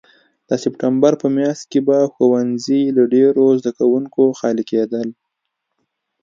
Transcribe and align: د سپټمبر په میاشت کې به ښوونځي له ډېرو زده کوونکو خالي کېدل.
د 0.49 0.51
سپټمبر 0.63 1.13
په 1.21 1.27
میاشت 1.37 1.63
کې 1.71 1.79
به 1.87 1.97
ښوونځي 2.13 2.81
له 2.97 3.03
ډېرو 3.13 3.45
زده 3.59 3.71
کوونکو 3.79 4.21
خالي 4.39 4.63
کېدل. 4.71 5.07